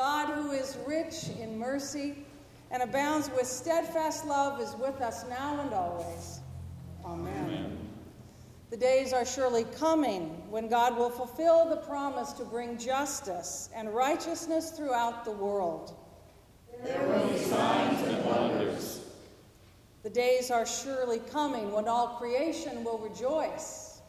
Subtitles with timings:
[0.00, 2.24] God, who is rich in mercy
[2.70, 6.40] and abounds with steadfast love, is with us now and always.
[7.04, 7.44] Amen.
[7.44, 7.78] Amen.
[8.70, 13.94] The days are surely coming when God will fulfill the promise to bring justice and
[13.94, 15.94] righteousness throughout the world.
[16.82, 19.00] There will be signs and wonders.
[20.02, 24.00] The days are surely coming when all creation will rejoice.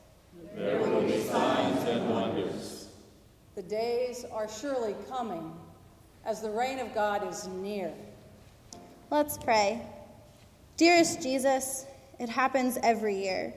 [0.55, 2.87] There will be signs and wonders.
[3.55, 5.53] The days are surely coming
[6.25, 7.91] as the reign of God is near.
[9.09, 9.81] Let's pray.
[10.77, 11.85] Dearest Jesus,
[12.19, 13.53] it happens every year.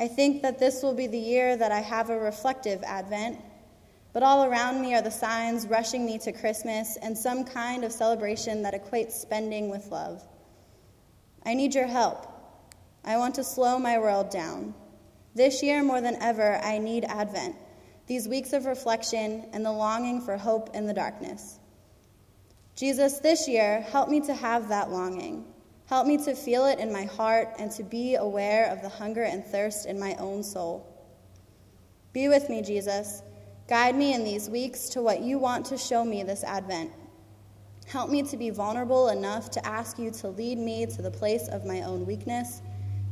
[0.00, 3.38] I think that this will be the year that I have a reflective Advent,
[4.12, 7.92] but all around me are the signs rushing me to Christmas and some kind of
[7.92, 10.22] celebration that equates spending with love.
[11.44, 12.26] I need your help.
[13.04, 14.74] I want to slow my world down.
[15.34, 17.54] This year, more than ever, I need Advent,
[18.08, 21.59] these weeks of reflection and the longing for hope in the darkness.
[22.76, 25.44] Jesus, this year, help me to have that longing.
[25.86, 29.24] Help me to feel it in my heart and to be aware of the hunger
[29.24, 30.86] and thirst in my own soul.
[32.12, 33.22] Be with me, Jesus.
[33.68, 36.92] Guide me in these weeks to what you want to show me this Advent.
[37.86, 41.48] Help me to be vulnerable enough to ask you to lead me to the place
[41.48, 42.62] of my own weakness,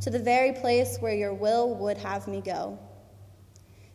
[0.01, 2.79] to the very place where your will would have me go.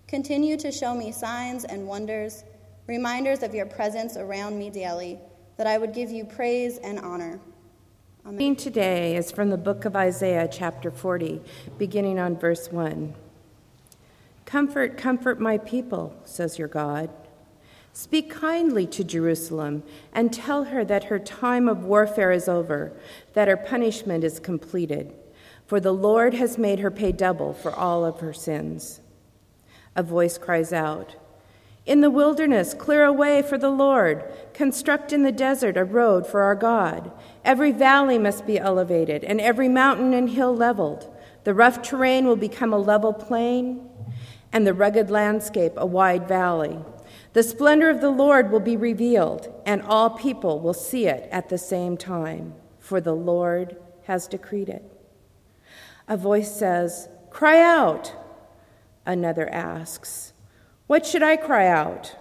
[0.08, 2.44] Continue to show me signs and wonders,
[2.88, 5.19] reminders of your presence around me daily,
[5.58, 7.40] that I would give you praise and honor.
[8.26, 8.56] Amen.
[8.56, 11.42] Today is from the book of Isaiah, chapter 40,
[11.78, 13.14] beginning on verse 1.
[14.46, 17.09] Comfort, comfort my people, says your God.
[17.92, 22.94] Speak kindly to Jerusalem and tell her that her time of warfare is over,
[23.34, 25.14] that her punishment is completed,
[25.68, 29.02] for the Lord has made her pay double for all of her sins.
[29.96, 31.16] A voice cries out,
[31.86, 36.25] In the wilderness, clear a way for the Lord, construct in the desert a road
[36.25, 37.12] for our God.
[37.44, 41.14] Every valley must be elevated, and every mountain and hill leveled.
[41.44, 43.90] The rough terrain will become a level plain,
[44.53, 46.80] and the rugged landscape a wide valley.
[47.34, 51.50] The splendor of the Lord will be revealed, and all people will see it at
[51.50, 54.84] the same time, for the Lord has decreed it.
[56.07, 58.13] A voice says, Cry out.
[59.06, 60.34] Another asks,
[60.88, 62.16] What should I cry out?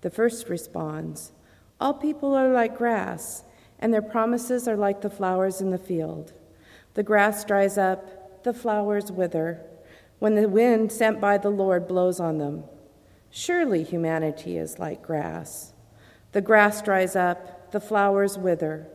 [0.00, 1.32] The first responds,
[1.80, 3.44] All people are like grass
[3.80, 6.32] and their promises are like the flowers in the field.
[6.94, 9.62] The grass dries up, the flowers wither,
[10.18, 12.64] when the wind sent by the Lord blows on them.
[13.30, 15.72] Surely humanity is like grass.
[16.32, 18.86] The grass dries up, the flowers wither,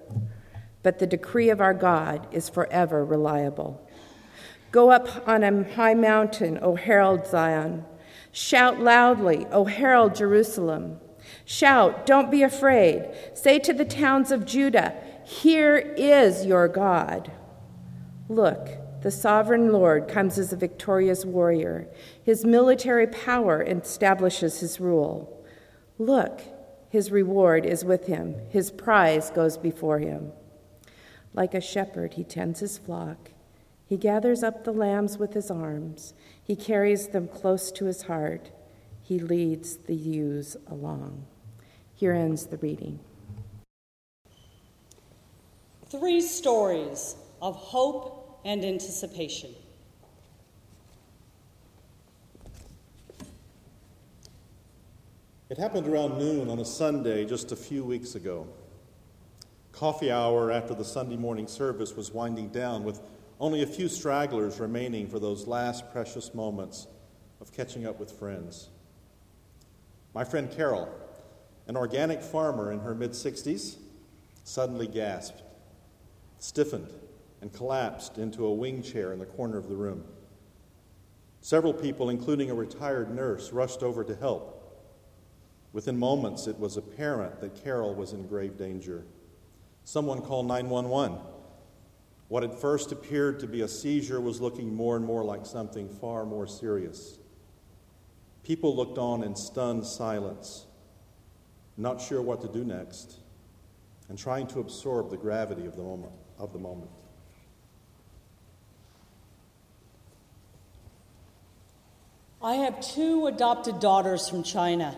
[0.84, 3.82] but the decree of our God is forever reliable.
[4.72, 7.86] Go up on a high mountain, O herald Zion.
[8.36, 11.00] Shout loudly, O herald Jerusalem.
[11.46, 13.10] Shout, don't be afraid.
[13.34, 17.32] Say to the towns of Judah, Here is your God.
[18.28, 18.68] Look,
[19.04, 21.88] the sovereign Lord comes as a victorious warrior.
[22.26, 25.42] His military power establishes his rule.
[25.98, 26.42] Look,
[26.90, 30.34] his reward is with him, his prize goes before him.
[31.34, 33.32] Like a shepherd, he tends his flock.
[33.88, 36.14] He gathers up the lambs with his arms,
[36.46, 38.52] he carries them close to his heart
[39.06, 41.28] he leads the ewes along.
[41.94, 43.00] Here ends the reading.
[45.90, 49.54] Three stories of hope and anticipation.
[55.52, 58.48] It happened around noon on a Sunday just a few weeks ago.
[59.72, 63.02] Coffee hour after the Sunday morning service was winding down, with
[63.40, 66.88] only a few stragglers remaining for those last precious moments
[67.42, 68.70] of catching up with friends.
[70.14, 70.90] My friend Carol,
[71.68, 73.76] an organic farmer in her mid 60s,
[74.44, 75.42] suddenly gasped,
[76.40, 76.94] stiffened,
[77.42, 80.06] and collapsed into a wing chair in the corner of the room.
[81.42, 84.54] Several people, including a retired nurse, rushed over to help.
[85.74, 89.04] Within moments, it was apparent that Carol was in grave danger.
[89.84, 91.20] Someone called 911.
[92.28, 95.88] What at first appeared to be a seizure was looking more and more like something
[95.90, 97.20] far more serious.
[98.44, 100.66] People looked on in stunned silence,
[101.78, 103.18] not sure what to do next,
[104.10, 106.14] and trying to absorb the gravity of the moment.
[106.38, 106.92] Of the moment.
[112.42, 114.98] I have two adopted daughters from China.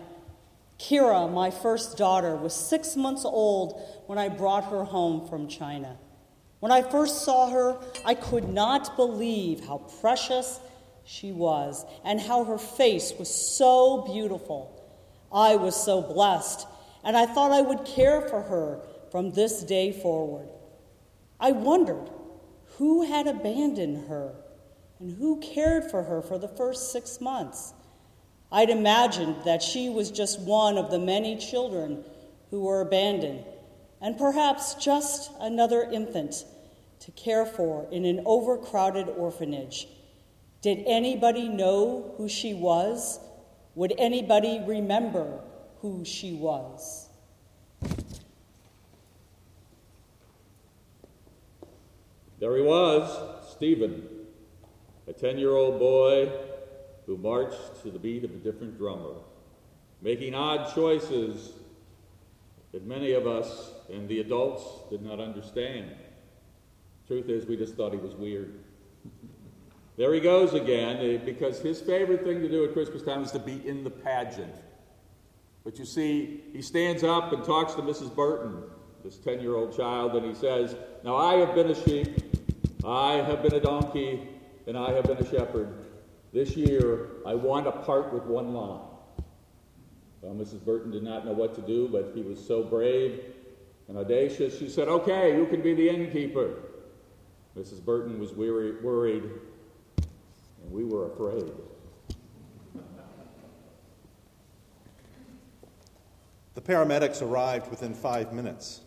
[0.78, 5.96] Kira, my first daughter, was six months old when I brought her home from China.
[6.60, 10.60] When I first saw her, I could not believe how precious
[11.04, 14.74] she was and how her face was so beautiful.
[15.32, 16.66] I was so blessed,
[17.04, 20.48] and I thought I would care for her from this day forward.
[21.38, 22.10] I wondered
[22.76, 24.34] who had abandoned her
[24.98, 27.72] and who cared for her for the first six months.
[28.50, 32.04] I'd imagined that she was just one of the many children
[32.50, 33.44] who were abandoned,
[34.00, 36.44] and perhaps just another infant
[37.00, 39.88] to care for in an overcrowded orphanage.
[40.60, 43.20] Did anybody know who she was?
[43.74, 45.40] Would anybody remember
[45.80, 47.08] who she was?
[52.40, 54.08] There he was, Stephen,
[55.08, 56.30] a 10 year old boy
[57.06, 59.14] who marched to the beat of a different drummer,
[60.02, 61.52] making odd choices
[62.78, 65.90] that many of us and the adults did not understand.
[67.08, 68.54] Truth is, we just thought he was weird.
[69.96, 73.32] There he goes again, eh, because his favorite thing to do at Christmas time is
[73.32, 74.54] to be in the pageant.
[75.64, 78.14] But you see, he stands up and talks to Mrs.
[78.14, 78.62] Burton,
[79.02, 82.36] this 10 year old child, and he says, Now I have been a sheep,
[82.84, 84.28] I have been a donkey,
[84.68, 85.74] and I have been a shepherd.
[86.32, 88.82] This year, I want to part with one line.
[90.20, 90.64] Well, Mrs.
[90.64, 93.20] Burton did not know what to do, but he was so brave
[93.88, 94.58] and audacious.
[94.58, 96.54] She said, Okay, you can be the innkeeper.
[97.56, 97.84] Mrs.
[97.84, 101.50] Burton was weary, worried, and we were afraid.
[106.54, 108.80] The paramedics arrived within five minutes.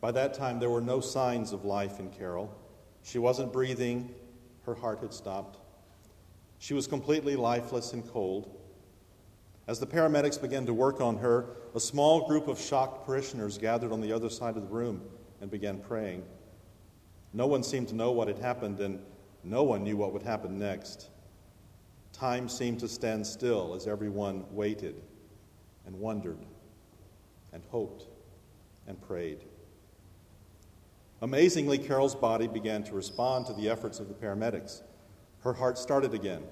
[0.00, 2.56] By that time, there were no signs of life in Carol.
[3.02, 4.14] She wasn't breathing,
[4.64, 5.58] her heart had stopped.
[6.58, 8.55] She was completely lifeless and cold.
[9.68, 13.92] As the paramedics began to work on her, a small group of shocked parishioners gathered
[13.92, 15.02] on the other side of the room
[15.40, 16.22] and began praying.
[17.32, 19.00] No one seemed to know what had happened, and
[19.42, 21.10] no one knew what would happen next.
[22.12, 25.02] Time seemed to stand still as everyone waited
[25.84, 26.38] and wondered
[27.52, 28.06] and hoped
[28.86, 29.44] and prayed.
[31.22, 34.82] Amazingly, Carol's body began to respond to the efforts of the paramedics.
[35.40, 36.44] Her heart started again.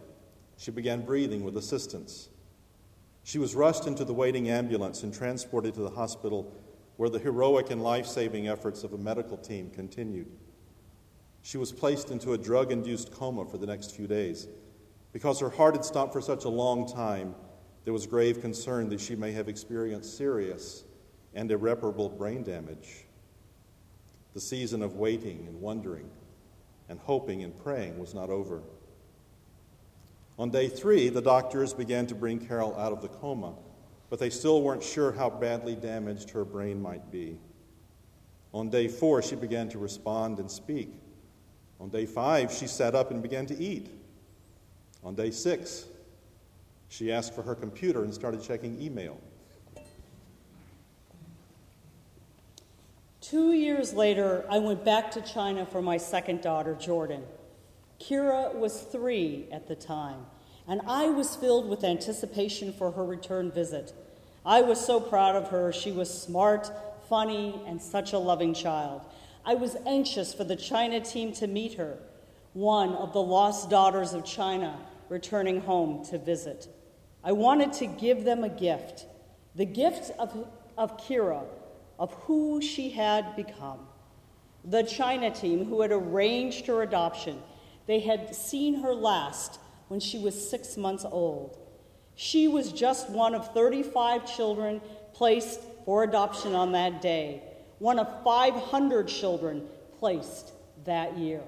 [0.56, 2.28] She began breathing with assistance.
[3.24, 6.52] She was rushed into the waiting ambulance and transported to the hospital
[6.96, 10.28] where the heroic and life saving efforts of a medical team continued.
[11.42, 14.46] She was placed into a drug induced coma for the next few days.
[15.12, 17.34] Because her heart had stopped for such a long time,
[17.84, 20.84] there was grave concern that she may have experienced serious
[21.34, 23.06] and irreparable brain damage.
[24.34, 26.10] The season of waiting and wondering
[26.88, 28.62] and hoping and praying was not over.
[30.38, 33.54] On day three, the doctors began to bring Carol out of the coma,
[34.10, 37.38] but they still weren't sure how badly damaged her brain might be.
[38.52, 40.92] On day four, she began to respond and speak.
[41.80, 43.88] On day five, she sat up and began to eat.
[45.04, 45.86] On day six,
[46.88, 49.20] she asked for her computer and started checking email.
[53.20, 57.22] Two years later, I went back to China for my second daughter, Jordan.
[58.00, 60.26] Kira was three at the time,
[60.66, 63.92] and I was filled with anticipation for her return visit.
[64.44, 65.72] I was so proud of her.
[65.72, 66.70] She was smart,
[67.08, 69.02] funny, and such a loving child.
[69.44, 71.98] I was anxious for the China team to meet her,
[72.52, 76.68] one of the lost daughters of China returning home to visit.
[77.22, 79.06] I wanted to give them a gift
[79.54, 81.44] the gift of, of Kira,
[81.98, 83.86] of who she had become.
[84.64, 87.40] The China team who had arranged her adoption
[87.86, 91.58] they had seen her last when she was six months old.
[92.16, 94.80] She was just one of 35 children
[95.12, 97.42] placed for adoption on that day,
[97.78, 99.66] one of 500 children
[99.98, 100.52] placed
[100.84, 101.42] that year.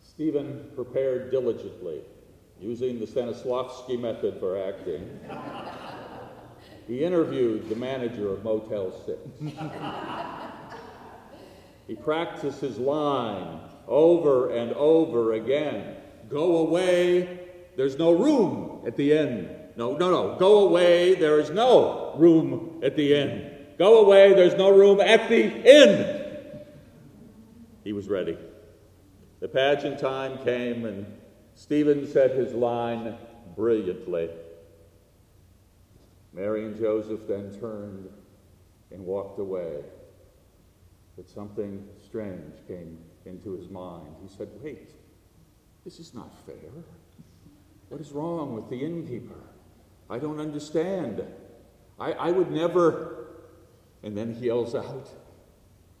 [0.00, 2.00] Stephen prepared diligently,
[2.58, 5.20] using the Stanislavski method for acting.
[6.86, 9.54] he interviewed the manager of Motel 6.
[11.86, 15.96] He practiced his line over and over again.
[16.28, 17.40] Go away,
[17.76, 19.50] there's no room at the end.
[19.76, 20.36] No, no, no.
[20.38, 23.52] Go away, there is no room at the end.
[23.78, 26.24] Go away, there's no room at the end.
[27.84, 28.36] He was ready.
[29.40, 31.06] The pageant time came, and
[31.54, 33.16] Stephen said his line
[33.54, 34.30] brilliantly.
[36.32, 38.08] Mary and Joseph then turned
[38.90, 39.84] and walked away
[41.16, 44.14] that something strange came into his mind.
[44.22, 44.90] He said, Wait,
[45.84, 46.84] this is not fair.
[47.88, 49.40] What is wrong with the innkeeper?
[50.10, 51.22] I don't understand.
[51.98, 53.28] I, I would never.
[54.02, 55.08] And then he yells out,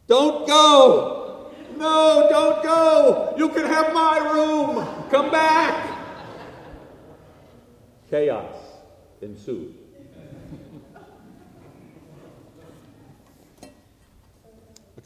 [0.06, 1.52] Don't go!
[1.76, 3.34] No, don't go!
[3.36, 5.08] You can have my room!
[5.10, 5.96] Come back!
[8.10, 8.54] chaos
[9.20, 9.74] ensued.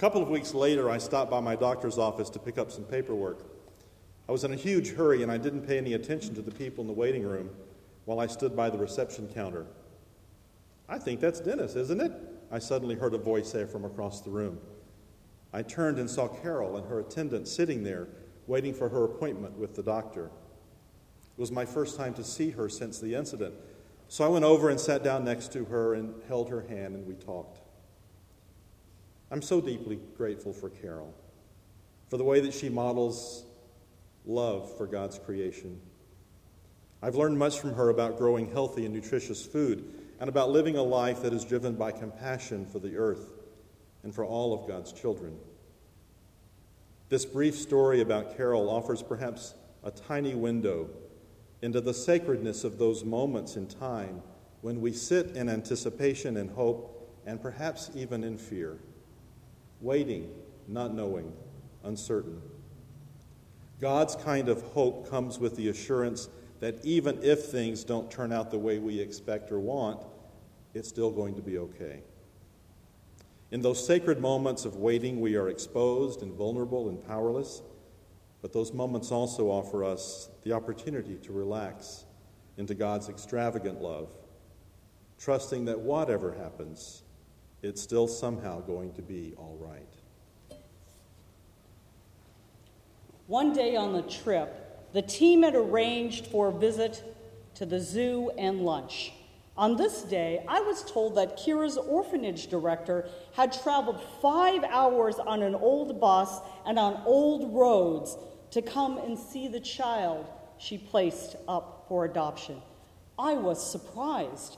[0.00, 3.44] Couple of weeks later, I stopped by my doctor's office to pick up some paperwork.
[4.30, 6.80] I was in a huge hurry and I didn't pay any attention to the people
[6.80, 7.50] in the waiting room
[8.06, 9.66] while I stood by the reception counter.
[10.88, 12.12] I think that's Dennis, isn't it?
[12.50, 14.58] I suddenly heard a voice say from across the room.
[15.52, 18.08] I turned and saw Carol and her attendant sitting there,
[18.46, 20.30] waiting for her appointment with the doctor.
[21.36, 23.54] It was my first time to see her since the incident,
[24.08, 27.06] so I went over and sat down next to her and held her hand and
[27.06, 27.59] we talked.
[29.30, 31.14] I'm so deeply grateful for Carol,
[32.08, 33.44] for the way that she models
[34.26, 35.80] love for God's creation.
[37.02, 39.84] I've learned much from her about growing healthy and nutritious food
[40.18, 43.32] and about living a life that is driven by compassion for the earth
[44.02, 45.36] and for all of God's children.
[47.08, 50.90] This brief story about Carol offers perhaps a tiny window
[51.62, 54.22] into the sacredness of those moments in time
[54.60, 56.96] when we sit in anticipation and hope
[57.26, 58.78] and perhaps even in fear,
[59.80, 60.30] waiting,
[60.68, 61.32] not knowing,
[61.84, 62.40] uncertain.
[63.80, 66.28] God's kind of hope comes with the assurance
[66.60, 70.04] that even if things don't turn out the way we expect or want,
[70.74, 72.02] it's still going to be okay.
[73.50, 77.62] In those sacred moments of waiting, we are exposed and vulnerable and powerless,
[78.42, 82.04] but those moments also offer us the opportunity to relax
[82.58, 84.08] into God's extravagant love,
[85.18, 87.02] trusting that whatever happens,
[87.62, 90.58] it's still somehow going to be all right.
[93.26, 97.02] One day on the trip, the team had arranged for a visit
[97.54, 99.12] to the zoo and lunch.
[99.56, 105.42] On this day, I was told that Kira's orphanage director had traveled five hours on
[105.42, 108.16] an old bus and on old roads
[108.52, 110.26] to come and see the child
[110.58, 112.60] she placed up for adoption.
[113.18, 114.56] I was surprised.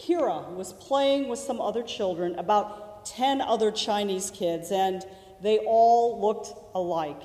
[0.00, 5.04] Kira was playing with some other children, about 10 other Chinese kids, and
[5.42, 7.22] they all looked alike.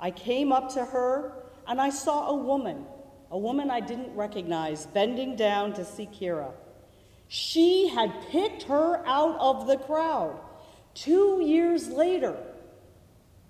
[0.00, 1.32] I came up to her
[1.66, 2.86] and I saw a woman,
[3.30, 6.52] a woman I didn't recognize, bending down to see Kira.
[7.28, 10.40] She had picked her out of the crowd.
[10.94, 12.36] Two years later,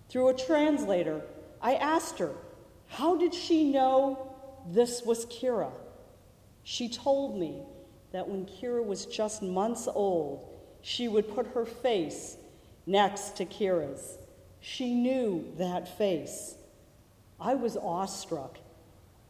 [0.09, 1.23] through a translator,
[1.62, 2.33] I asked her,
[2.88, 4.35] How did she know
[4.67, 5.71] this was Kira?
[6.70, 7.62] She told me
[8.12, 10.46] that when Kira was just months old,
[10.82, 12.37] she would put her face
[12.87, 14.18] next to Kira's
[14.60, 16.56] she knew that face.
[17.40, 18.58] I was awestruck.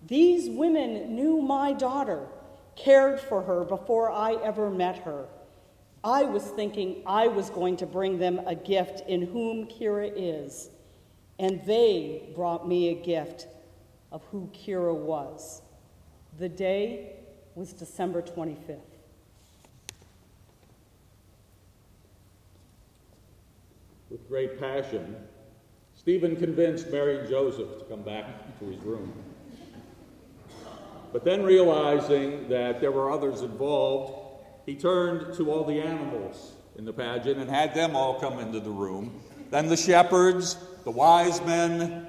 [0.04, 2.26] These women knew my daughter,
[2.74, 5.26] cared for her before I ever met her.
[6.02, 10.70] I was thinking I was going to bring them a gift in whom Kira is,
[11.38, 13.46] and they brought me a gift
[14.10, 15.62] of who Kira was.
[16.38, 17.16] The day
[17.58, 18.78] was December 25th.
[24.10, 25.16] With great passion,
[25.96, 29.12] Stephen convinced Mary and Joseph to come back to his room.
[31.12, 36.84] But then, realizing that there were others involved, he turned to all the animals in
[36.84, 39.20] the pageant and had them all come into the room.
[39.50, 42.06] Then the shepherds, the wise men,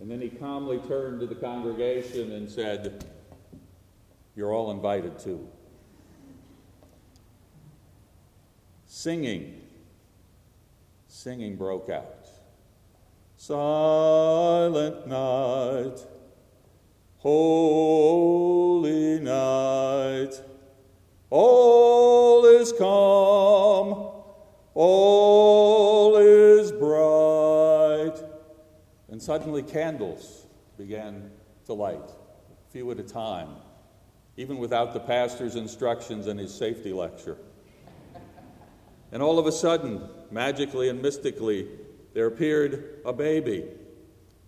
[0.00, 3.04] and then he calmly turned to the congregation and said,
[4.34, 5.48] You're all invited too.
[8.86, 9.62] Singing
[11.22, 12.26] singing broke out.
[13.36, 16.04] Silent night,
[17.18, 18.00] holy
[19.20, 20.30] night,
[21.30, 24.10] all is calm,
[24.74, 28.14] all is bright.
[29.08, 30.46] And suddenly candles
[30.76, 31.30] began
[31.66, 33.50] to light, a few at a time,
[34.36, 37.36] even without the pastor's instructions and his safety lecture.
[39.10, 41.68] And all of a sudden, magically and mystically,
[42.14, 43.64] there appeared a baby,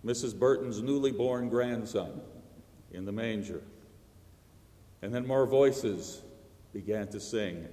[0.03, 0.37] Mrs.
[0.37, 2.21] Burton's newly born grandson,
[2.91, 3.61] in the manger.
[5.01, 6.21] And then more voices
[6.73, 7.67] began to sing.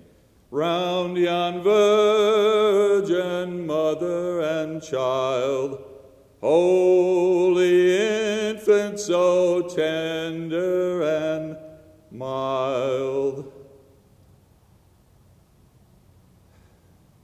[0.50, 5.82] Round yon virgin mother and child,
[6.42, 7.96] holy
[8.50, 11.56] infant, so tender and
[12.22, 13.52] mild.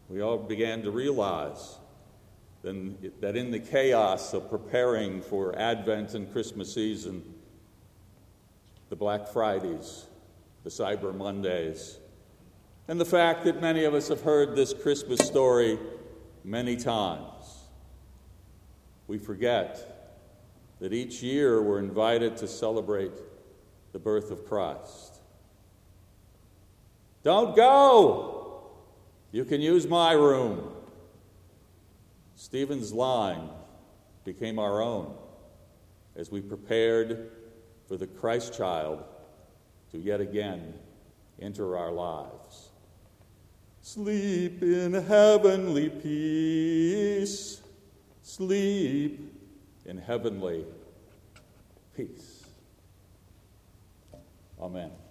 [0.09, 1.77] we all began to realize
[2.63, 7.23] then, that in the chaos of preparing for Advent and Christmas season,
[8.89, 10.07] the Black Fridays,
[10.65, 11.99] the Cyber Mondays,
[12.89, 15.79] and the fact that many of us have heard this Christmas story
[16.43, 17.69] many times,
[19.07, 20.19] we forget
[20.81, 23.13] that each year we're invited to celebrate
[23.93, 25.21] the birth of Christ.
[27.23, 28.69] Don't go!
[29.33, 30.73] You can use my room.
[32.35, 33.49] Stephen's line
[34.25, 35.15] became our own
[36.17, 37.31] as we prepared
[37.87, 39.05] for the Christ child
[39.93, 40.75] to yet again
[41.41, 42.71] enter our lives.
[43.83, 47.61] Sleep in heavenly peace.
[48.23, 49.35] Sleep
[49.87, 50.67] in heavenly
[51.97, 52.38] peace.
[54.61, 55.08] Amen.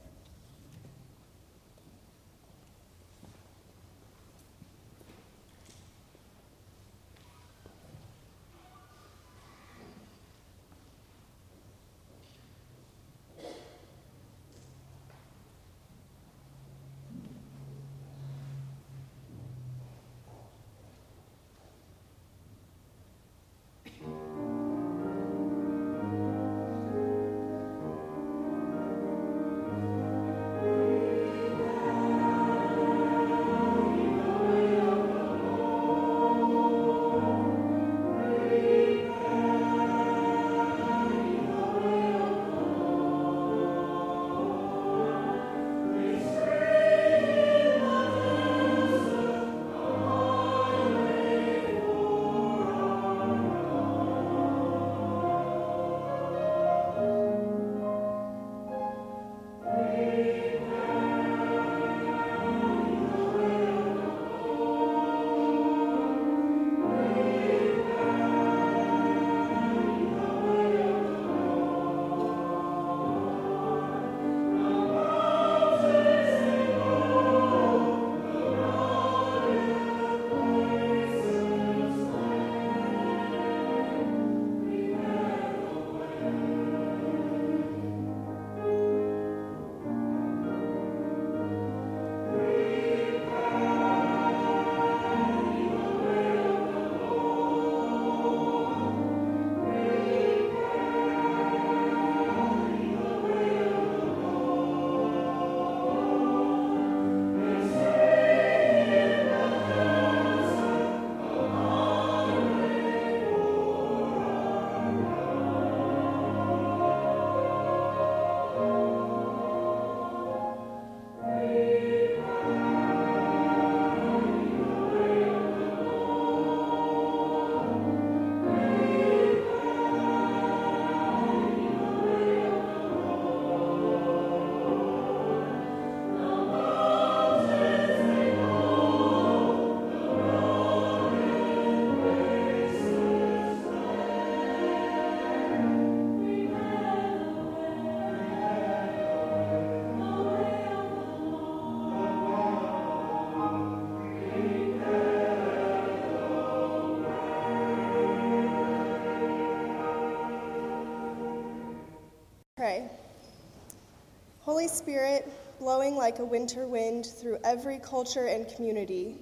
[164.77, 165.27] Spirit,
[165.59, 169.17] blowing like a winter wind through every culture and community,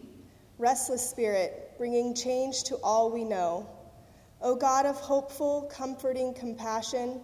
[0.57, 3.65] restless spirit, bringing change to all we know.
[4.41, 7.21] O God of hopeful, comforting compassion,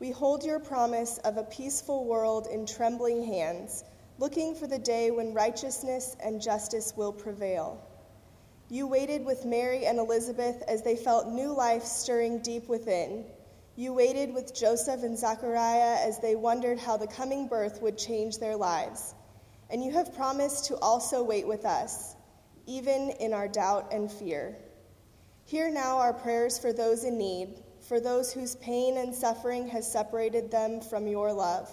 [0.00, 3.84] we hold your promise of a peaceful world in trembling hands,
[4.18, 7.86] looking for the day when righteousness and justice will prevail.
[8.70, 13.26] You waited with Mary and Elizabeth as they felt new life stirring deep within.
[13.76, 18.38] You waited with Joseph and Zachariah as they wondered how the coming birth would change
[18.38, 19.14] their lives.
[19.68, 22.14] And you have promised to also wait with us,
[22.66, 24.56] even in our doubt and fear.
[25.46, 29.90] Hear now our prayers for those in need, for those whose pain and suffering has
[29.90, 31.68] separated them from your love.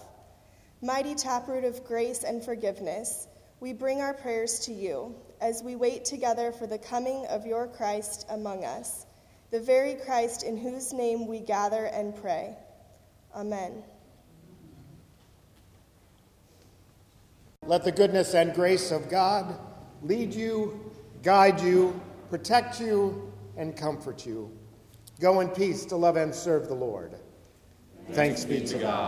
[0.81, 3.27] Mighty taproot of grace and forgiveness,
[3.59, 7.67] we bring our prayers to you as we wait together for the coming of your
[7.67, 9.05] Christ among us
[9.51, 12.55] the very Christ in whose name we gather and pray.
[13.35, 13.83] Amen.
[17.67, 19.59] Let the goodness and grace of God
[20.01, 24.49] lead you, guide you, protect you, and comfort you.
[25.19, 27.15] Go in peace to love and serve the Lord.
[28.11, 29.01] Thanks be to God.